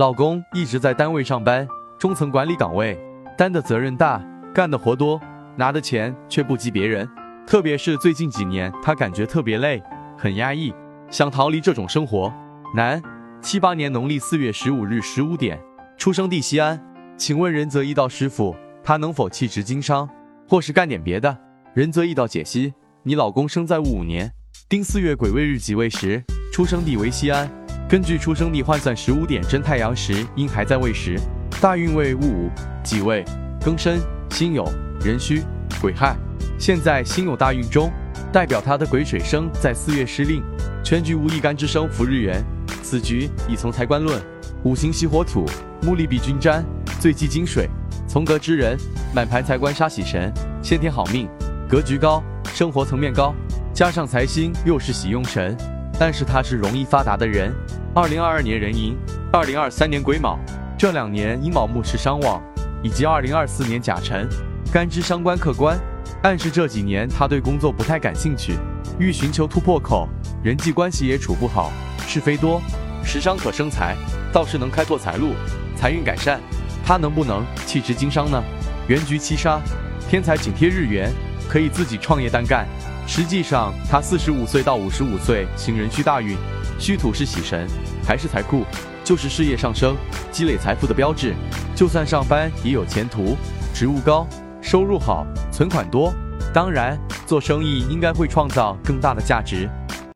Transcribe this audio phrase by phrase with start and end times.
[0.00, 1.68] 老公一直在单位上班，
[1.98, 2.98] 中层管理岗位，
[3.36, 4.18] 担的责任大，
[4.54, 5.20] 干的活多，
[5.58, 7.06] 拿的钱却不及别人。
[7.46, 9.82] 特别是最近几年，他感觉特别累，
[10.16, 10.72] 很压抑，
[11.10, 12.32] 想逃离这种生活。
[12.74, 13.02] 男，
[13.42, 15.60] 七八年农历四月十五日十五点，
[15.98, 16.82] 出生地西安。
[17.18, 20.08] 请问仁泽一道师傅，他能否弃职经商，
[20.48, 21.36] 或是干点别的？
[21.74, 22.72] 仁泽一道解析：
[23.02, 24.32] 你老公生在戊午年，
[24.66, 27.59] 丁巳月癸未日己未时，出生地为西安。
[27.90, 31.18] 根据出生地换算十五点真太阳时，阴还在未时，
[31.60, 32.48] 大运位戊午、
[32.84, 33.24] 己未、
[33.60, 33.98] 庚申、
[34.30, 34.70] 辛酉、
[35.04, 35.42] 壬戌、
[35.82, 36.14] 癸亥。
[36.56, 37.90] 现在辛酉大运中，
[38.32, 40.40] 代表他的癸水生在四月失令，
[40.84, 42.40] 全局无一干之生福日元。
[42.80, 44.22] 此局已从财官论，
[44.62, 45.44] 五行喜火土，
[45.82, 46.64] 木力比均沾，
[47.00, 47.68] 最忌金水。
[48.06, 48.78] 从格之人，
[49.12, 51.28] 满盘财官杀喜神，先天好命，
[51.68, 52.22] 格局高，
[52.54, 53.34] 生活层面高，
[53.74, 55.56] 加上财星又是喜用神，
[56.00, 57.54] 但是他是容易发达的人。
[57.94, 58.96] 二零二二年壬寅，
[59.30, 60.38] 二零二三年癸卯，
[60.78, 62.42] 这两年寅卯木是伤旺，
[62.82, 64.26] 以及二零二四年甲辰，
[64.72, 65.78] 干支伤官克官，
[66.22, 68.54] 暗示这几年他对工作不太感兴趣，
[68.98, 70.08] 欲寻求突破口，
[70.42, 71.70] 人际关系也处不好，
[72.08, 72.62] 是非多，
[73.04, 73.94] 食伤可生财，
[74.32, 75.34] 倒是能开拓财路，
[75.76, 76.40] 财运改善。
[76.82, 78.42] 他能不能弃职经商呢？
[78.88, 79.60] 原局七杀，
[80.08, 81.12] 天才紧贴日元，
[81.50, 82.64] 可以自己创业单干。
[83.08, 86.36] 实际上，他四十五岁到五十五岁行人需大运。
[86.78, 87.66] 虚土是喜神，
[88.06, 88.64] 还是财库，
[89.02, 89.96] 就是事业上升、
[90.30, 91.34] 积累财富的标志。
[91.74, 93.36] 就算上班也有前途，
[93.74, 94.28] 职务高，
[94.62, 96.14] 收入好，存款多。
[96.54, 99.68] 当然，做生意应该会创造更大的价值。